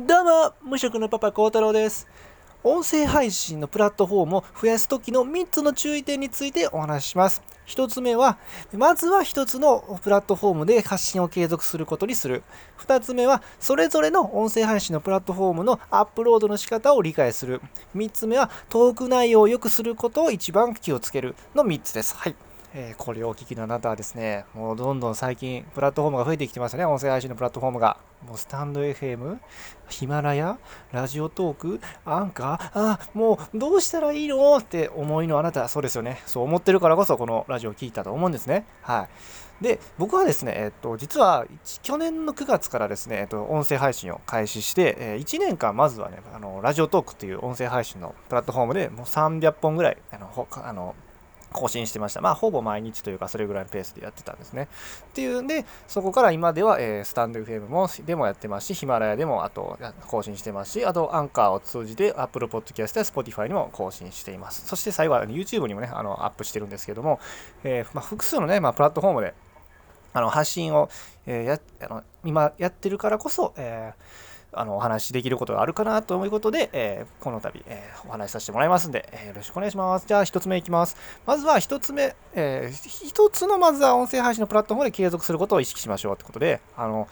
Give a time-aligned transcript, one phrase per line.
[0.00, 2.06] どうも、無職のパパ幸太郎です。
[2.62, 7.42] 音声配信のプラットフォームを増やすときの3つの注意点についてお話しします。
[7.66, 8.38] 1つ目は、
[8.72, 12.44] まずは1つのプラットフォームで発信を継続することにする。
[12.78, 17.60] 2つ目は、それぞれの音声配信のプラットフォームのアップロードの仕方を理解する。
[17.96, 22.14] 3つ目は、トーク内容を良くすることを一番気をつけるの3つです。
[22.14, 22.36] はい。
[22.72, 27.96] えー、これをお聞きのあなたはですね、もうどんどん最近、プラットフォームが増えてきてますね、音声配信のプラットフォームが。
[28.26, 29.38] もうスタンド FM、
[29.88, 30.58] ヒマラヤ、
[30.92, 36.20] ラジオトーク、アンカー、あ、もうどうしたらいいのって思いのあなた、そうですよね。
[36.26, 38.66] そう思ってるからこそ、このラジオを聞いたと思うんですね。
[38.82, 39.08] は
[39.60, 39.62] い。
[39.62, 41.46] で、僕はですね、えっと、実は
[41.82, 50.94] 去年の9月からですね、えっと、音声配信を開始して、え、1年間まずはね、あのラジオトークっていう音声配信のプラットフォームでもう300本ぐらい、あの、あの
[51.52, 52.20] 更新してました。
[52.20, 54.68] まあ、ほぼ毎日というか、それぐらいのペースでやってたんですね。
[55.10, 64.66] っていうんで、そこから今では、えー、スタンド FM もでもやってますし、ヒマラヤでもあと更新してますし、あとアンカーを通じて Apple Podcast や Spotify にも更新しています。
[64.66, 67.20] そして最後は YouTube にもね、あのアップしてるんですけども、
[67.64, 69.34] えー、まあ、複数のね、まあ、プラットフォームで
[70.12, 70.88] あの発信を、
[71.26, 80.06] えー、やあの今やってるからこそ、えーあのお話しできることがあるかなということで、えー、この度、えー、お話しさせてもらいますんで、えー、よろしくお願いします。
[80.06, 80.96] じゃあ1つ目いきます。
[81.26, 87.08] まずは1つ目、え1つのまずは音声配信のプラットフォームで継続することを意識しましょうってことで、あの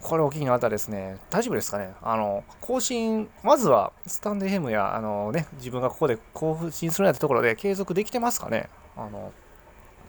[0.00, 9.32] これお聞きの方ですね、大丈夫ですかねあの、更新、まずはスタンド FM や、あのね、自分がここで更新するようなところで継続できてますかねあの、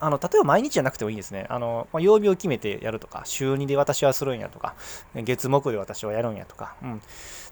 [0.01, 1.45] あの、例えば毎日じゃなくてもいいですね。
[1.49, 4.73] あの、まあ、曜日を決めてやるとか、週2で私はするんやとか、
[5.15, 6.95] 月木で私はやるんやとか、うん。
[6.95, 6.99] っ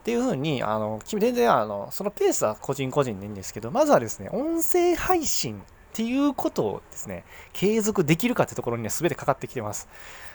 [0.03, 5.61] ていうふうに、あの、全然、あの、そのペースは個人個人でいいんですけど、まずはですね、音声配信っ
[5.93, 9.87] ていうことをですね、継続できるかってところにね、全てかかってきてます。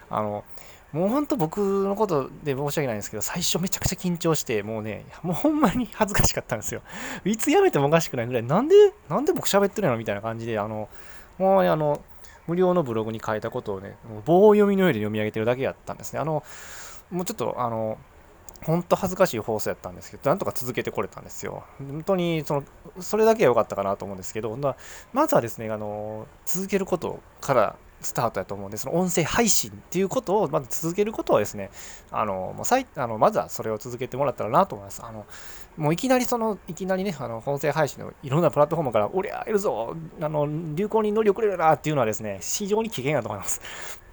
[0.09, 0.45] あの、
[0.92, 6.83] もうほんと僕のことで申し訳ないんですけど、最初めちゃくちゃ緊張して、もうね、もうほんまに恥ずかしかったんですよ。
[7.25, 8.77] いつやめてもおかしくないぐらい、なんで、
[9.09, 10.89] なんで僕喋ってるのみたいな感じで、あの、
[11.38, 12.02] もうあの、
[12.46, 16.20] 無料のブログに書いたことをね、棒読みのように読み上げてるだけやったんですね。
[16.20, 16.42] あの、
[17.11, 17.98] もうちょっと、あの、
[18.62, 21.64] 本当恥ずかしい放送やったんですけど、なんとか続けてこれたんですよ。
[21.78, 22.64] 本当にその、
[23.00, 24.56] それだけは良かったかなと思うんですけど、
[25.12, 31.70] まずはですね、あの、続けることからスタートやと思うんで、その音声配信っていうことをまず続けることはですね、
[32.11, 32.55] あの、
[32.97, 35.03] あのまずはそれを続けてもらったらなと思います。
[35.05, 35.27] あの、
[35.77, 43.61] もういきなりその、いきなりね、あの、音声配信のいろんなプラットフォームから、俺やるぞ、あの、流行に乗り遅れるなっていうのはですね、非常に危険やと思います。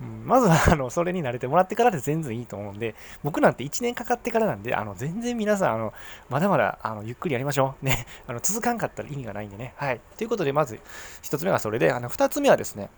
[0.02, 5.94] うん、まずは、あの、それに慣れてもらってからで全然いいと思うんで、僕なんて1年かかってからなんで、あの、全然皆さん、あの、
[6.30, 7.86] まだまだ、あの、ゆっくりやりましょう。
[7.86, 9.74] ね、あの、続かんかったら意味がないんでね。
[9.78, 10.02] はい。
[10.18, 10.80] ということで、まず、
[11.22, 12.90] 1つ目がそれで、あの、2つ目はですね、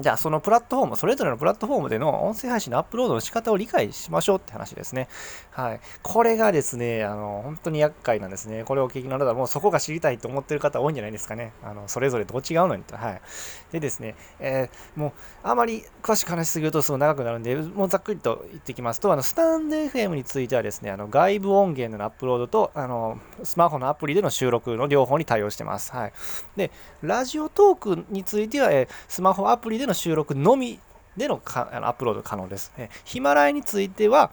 [0.00, 5.08] じゃあそのプラットフォーム、それぞれのプラットフォームでの音声配信のアップロードの仕方を理解しましょうって話ですね。
[5.50, 5.80] はい。
[6.02, 8.64] これがですね、あの、本当に厄介なんですね。
[8.64, 11.52] これを聞きの方もうそこが知りたいと思ってる方多いんじゃないですかね。
[11.62, 12.96] あの、それぞれどう違うのにと。
[12.96, 13.20] はい。
[13.70, 25.92] でですね、えー、もう、あまり詳しく話しすぎるとすごい長くなるんで、もうざっくりと言ってきますと、あの、スタンド FM についてはですね、あの、外部音源のアップロードと、あの、スマホのアプリでの収録の両方に対応してます。
[25.92, 26.12] はい。
[26.56, 26.70] で、
[27.02, 30.78] ラジオトークについては、えー、スマホアプリででの収録のみ
[31.16, 32.72] でのかあのアップロード可能です。
[32.78, 34.30] えヒマラヤについては、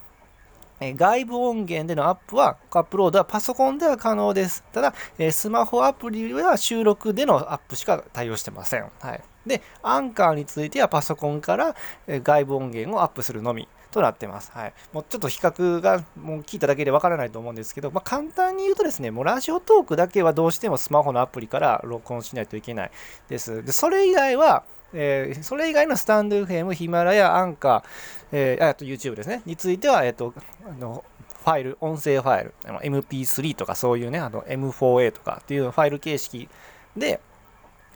[0.79, 4.63] え外部音源でのアップは、アップロードはパソコンでは可能です。
[4.71, 8.89] ただ、えスマホアプリは収録でのアップしか対応してません。
[8.99, 9.21] はい。
[9.45, 11.75] で、アンカーについてはパソコンから
[12.07, 14.51] え外部音源をアップするのみとなってます。
[14.53, 14.73] はい。
[14.93, 22.91] もうちょっと比較がもう聞いただけでわからないと思うんですけど、まあ、簡単に言うとですね、もうラジオトークだけはどうしてもスマホのアプリから録音しないといけない
[23.27, 23.63] です。
[23.63, 27.83] で、それ以外は、えー、それ以外のスタンド FM、ヒマラヤ、アンカー、
[28.31, 30.33] えー、あと YouTube ですね、については、えっ、ー、と、
[30.67, 31.03] あの、
[31.43, 36.49] ファイル、音声ファイル、MP3 とかそういうね、あの M4A とかっていうファイル形式
[36.97, 37.21] で、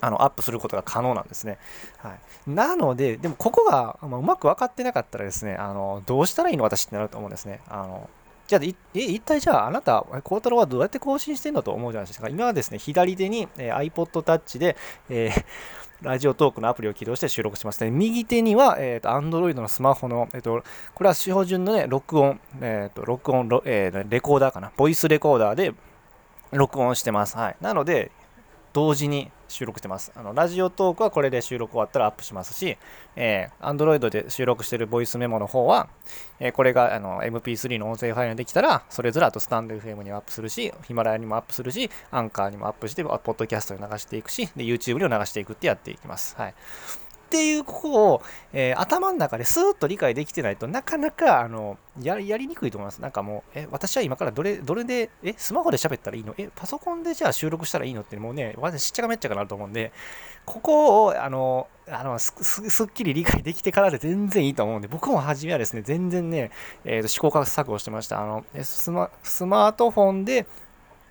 [0.01, 1.57] あのアップすることが可能なんですね。
[1.97, 2.15] は
[2.47, 7.61] い、なので、でもここが、まあ、うまく分かってなかったらですね、あのどうしたらいいの私ってなると思うんですね。
[7.69, 8.09] あの
[8.59, 12.29] じゃあ、え、一体じゃあ、あなた、孝太郎はどうやって更新してんだと思うじゃないですか。
[12.29, 14.75] 今はですね、左手に、えー、iPod Touch で、
[15.09, 15.45] えー
[16.03, 17.89] ラジオトークのアプリを起動して収録しますね。
[17.89, 20.61] 右手には、えっ、ー、と、Android のスマホの、えっ、ー、と、
[20.93, 24.73] これは標準のね、録音、えっ、ー、と、録音、えー、レコーダーかな。
[24.75, 25.73] ボイスレコーダーで
[26.51, 27.37] 録音してます。
[27.37, 27.55] はい。
[27.61, 28.11] なので、
[28.73, 30.11] 同時に収録してます。
[30.15, 32.77] あのラジオトークはこれで収録終わったらアップしますし、
[33.15, 35.87] えー、Android で収録してるボイスメモの方は、
[36.39, 46.35] えー、これがあの MP3 の音声ファイルにできたら、それぞれあとスタンド FM にもアップするし、ヒマラヤにもアップするし、アンカーにもアップして、ポッドキャストに流していくし、で、YouTube にも流していくってやっていきます。
[46.35, 46.55] はい。
[47.33, 48.21] っていうここを、
[48.53, 53.01] えー、頭の中でスーッと理解できてないとなかなかあのやりにくいと思います。
[53.01, 56.35] なんかもう、え、私は今からどれ、どれで、え、スマホで喋ったらいいの？
[56.37, 58.01] え、パソコンでじゃあ収録したらいいの？
[58.01, 59.91] ってもうね、私しっちゃかめっちゃかなると思うんで、
[60.45, 66.51] ここを、あの、あのすすっきり理解できてからで全然いいと思うんで、僕も初めはですね、全然ね、
[66.85, 68.21] えー、と試行錯誤してました。
[68.21, 70.45] あのスマスマートフォンで、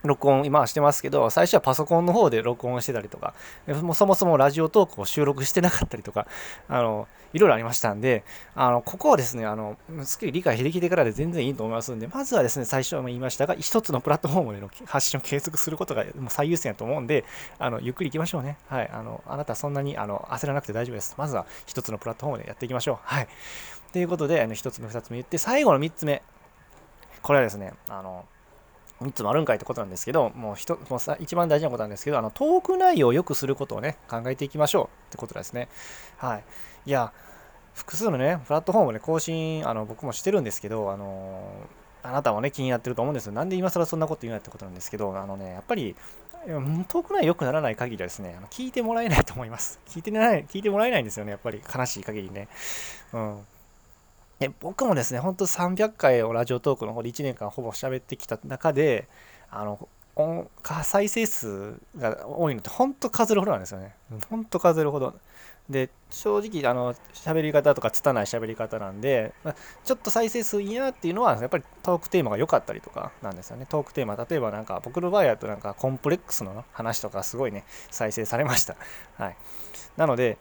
[0.04, 3.34] 録音今はしてますけど、最初はパソコンの方で録音してたりとか、
[3.82, 6.26] もそもそもラジオトークを収録してなかったりとか、
[6.68, 17.24] あの、いろいろありましたんで、あの、ここをですね、あの、すっきり理解できてからで全然いいと思いますんで、まずはですね、最初も言いましたが、一つのプラットフォームでの発信を継続することが最優先だと思うんで、
[17.58, 18.58] あの、ゆっくり行きましょうね。
[18.68, 18.90] はい。
[18.92, 21.14] あの、あなたそんなにあの焦らなくて大丈夫です。
[21.16, 22.98] まずは一つのプラットフォームでやっていきましょう。
[23.02, 23.28] はい。
[23.92, 26.22] ということで、あの、一つ目、二つ目言って、最後の三つ目。
[27.22, 28.24] これはですね、あの、
[29.02, 35.68] 3つもあるんかいってことなんですけど、もうひともうさ一番大事なことなんですけど、あのトーク内容を良くすることをね、考えていきましょうってことですね。
[36.16, 36.44] はい。
[36.86, 37.12] いや、
[37.74, 41.42] 複数のね、プラットフォームで更新、あの僕もしてるんですけど、あの
[42.02, 43.32] あなたはね、気になってると思うんですよ。
[43.32, 45.94] なんで今更そんなこと言うなってことなんですけど、あのね、やっぱり、
[46.44, 49.78] トーク内容良くならない限りはですね、聞いてもらえないと思います。
[49.86, 52.48] 聞いてない、聞いてもらえないんですよね、やっぱり悲しい限りね。
[53.12, 53.46] うん。
[54.42, 59.06] で僕もですね、ほんと300回をラジオトークの方で1年間ほぼ喋ってきた中で、
[59.50, 59.88] あの、
[60.82, 63.94] 再生数が多いのって本当数えるほどなんですよね。
[64.28, 65.14] 本当数えるほど。
[65.70, 69.54] で、正直、あの、喋り方とか拙い喋り方なんで、ま
[69.84, 73.66] ちょっと再生数いいなっていうのは、やっぱりトークテーマが良かったりとかなんですよね。
[73.68, 78.74] トークテーマ、例えばなんか、僕の場合だとなんか、コンプレックスの話とかすごいね、再生されました。
[79.18, 79.36] はい。
[79.96, 80.36] なので、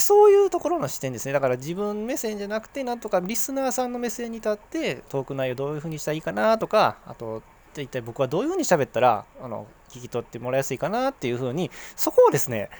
[0.00, 1.32] そういうところの視点ですね。
[1.32, 7.42] だから自分目線じゃなくて、なんとかリスナーさんの目線に立って、トーク内容どういうふうにしたらいいかなとか、あと、
[7.76, 12.70] 一体僕はどういうふうに喋ったら、あの、聞き取ってもらいやすいかなっていうふうに、そこをですね、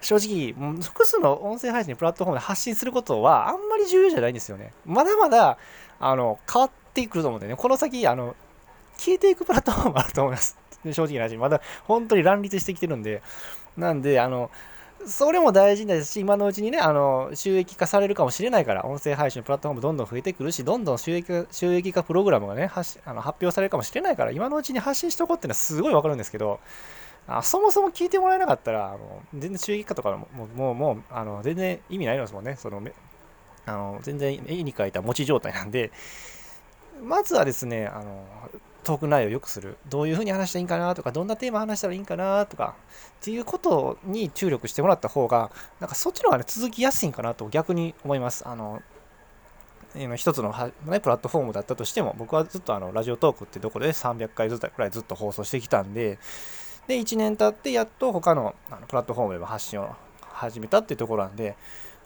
[0.00, 4.72] 正直、複数の音声配信プラットフォームで発信することはあんまり重要じゃないんですよね。
[4.86, 5.58] まだまだ、
[5.98, 8.36] あの、変わってくると思うんでね、この先、あの、
[8.96, 10.56] 消えていくプラットフォームあると思います。
[10.92, 13.22] 正直な話、まだ本当に乱立してきてるんで、
[13.76, 14.50] なんで、あの、
[15.06, 26.60] それも大事ですし、今のうちにね、あの収益化されるかもしれないから、音声配信プラットフォームどんどん増えてくるし、どんどん収益化収益化プログラムがね発あの発表されるかもしれないから、今のうちに発信しとこうっていうのはすごいわかるんですけど、
[27.26, 32.56] あそもそも聞いてもらえなかったら、あの全然収益化とかももうもうあの全然意味ないのですもんね。
[32.56, 32.82] その
[33.66, 35.92] あの全然絵に描いた持ち状態なんで、
[37.02, 38.24] まずはですね、あの
[38.88, 39.76] トーク内容を良くする。
[39.90, 42.74] どういうふうに話したらいいんかなとか、どんなテーマ話したらいいんかなとか、
[43.20, 48.48] っていうことに注力してもらった方が、なんかそっちの方がね、続きやすいんかなと逆に思います。
[48.48, 48.80] あの、
[50.16, 50.54] 一つの、
[50.86, 56.18] ね、プラットフォームだったとしても、僕はずっとあのラジオトークってとこで300回ずつくらいずっと放送してきたんで、
[56.86, 61.58] で、1年経ってやっと他のあのプラットフォームでも発信を始めたっていうところなんで、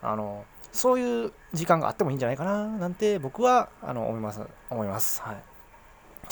[0.03, 4.41] あの、そういう時間があってもいいんじゃないかななんて僕はあの思います。
[4.69, 5.23] 思います。
[5.23, 5.52] はい。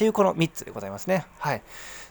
[0.00, 1.26] ていうこの3つでございますね。
[1.38, 1.62] はい。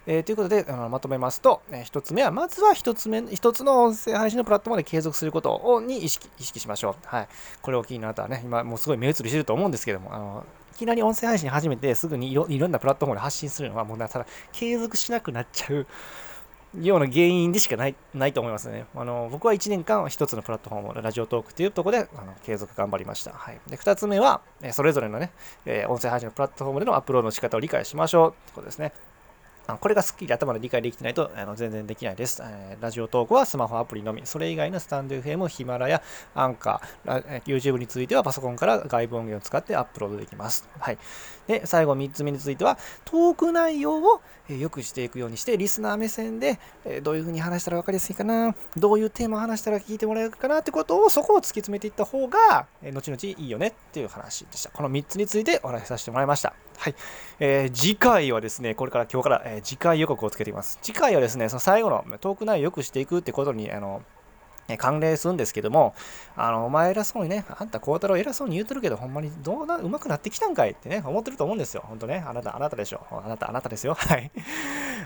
[0.06, 6.96] えー、ということで、あのまとめますと、えー、1つ目は、まずは1つ目、1つの音声配信のプラットフォームで継続することをに意識意識しましょう。
[7.04, 7.28] はい。
[7.64, 15.88] これを機にあなたはね、今もうすごい目移りしてると思うんですけども、あのいきなり音声配信始めてすぐにいろんなプラットフォームで発信するのはもうただ継続しなくなっちゃう
[16.78, 18.86] ような原因でしかないないと思いますね。
[18.96, 23.32] あの僕は1年間1つのプラットフォーム、ラジオトークというところであの継続頑張りました。
[23.32, 25.32] はい、で2つ目は、それぞれのね、
[25.66, 28.94] え音声配信のプラットフォームでのアップロードの仕方を理解しましょうということですね。
[29.78, 34.22] これがすっきり頭で理解できてないとあの全然できないです、えー、ラジオトークはスマホアプリのみ。
[34.26, 36.02] それ以外のスタンド FM、ヒマラヤ、
[36.34, 40.68] アンカー、YouTube についてはパソコンから外部音源を使ってアップロードできます。
[40.80, 40.98] はい。
[41.50, 46.60] で、最後3つ目については、トーク内容を良くしていくようにして、リスナー目線で
[47.02, 54.70] どういうふうに話したら分かりやすいかな、どういうテーマを話したら聞いてもらえるかなってことを、そこを突き詰めていった方が、後々いいよねっていう話でした。
[54.70, 56.54] この3つについてお話しさせてもらいました。
[56.78, 56.96] はい。
[57.40, 60.78] えー、次回はですね、これから今日から、えー、次回予告をつけています。
[60.84, 64.04] 次回はですね、その最後のトーク内容を良くしていくってことに、あの、
[64.78, 65.94] 関連するんですけども、
[66.36, 71.84] あの、お前偉そうにね、あんた孝太郎偉そうに言うてるけど、ほんまにどうな、上手くなってきたんかいってね、思ってると思うんですよ。
[71.86, 73.06] ほんとね、あなた、あなたでしょ。
[73.12, 73.94] あなた、あなたですよ。
[74.00, 74.32] はい。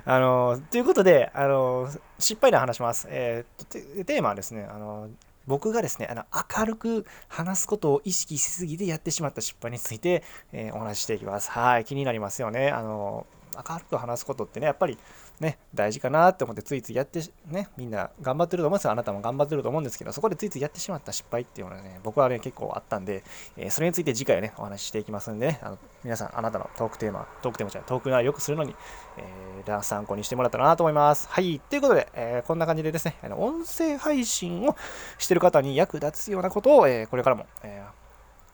[0.05, 1.89] あの、ということで、あの、
[2.19, 3.07] 失敗談話します。
[3.09, 5.09] えー、テーマはですね、あの、
[5.45, 6.23] 僕がですね、あの
[6.57, 11.51] 明るく話すことを意識しすぎてやってしまった失敗について、えー、お話ししていきます。
[11.51, 12.69] はい、気になりますよね。
[12.69, 13.25] あの
[13.57, 14.97] 明るく話すことってね、やっぱり
[15.39, 18.91] ね、大事かなって思ってついついやって、ね、みんな頑張ってると思うんですよ。
[18.91, 23.23] あなたも頑張ってると思うんですけど、そこでついついやってしまった失敗っていうのはね、僕はね、結構あったんで、
[23.57, 28.75] えー、それについて次回ね、お話ししていきますんでね、あの皆さん、あなたのトークテーマ、トークテーマじゃない、トーク内よくするのに、
[29.17, 31.27] えー、参考にしてもらったらなと思います。
[31.29, 34.75] はい、ということで、えー、こんな感じでですね、あの音声配信を
[35.17, 38.02] してる方に役立つようなことを、えー、これからも、えー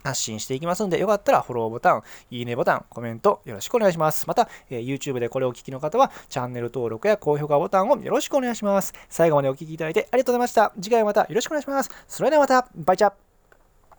[0.03, 4.27] 発信していきますので、よかったらフォローボタン、いいねボタン、コメントよろしくお願いします。
[4.27, 8.93] また、えー、YouTube でこれをお聞きの方は、チャンネル登録や高評価ボタンをよろしくお願いします。
[9.09, 10.73] 最後までお聴きいただいてありがとうございました。
[10.75, 11.89] 次回またよろしくお願いします。
[12.07, 13.11] それではまた、バイチャ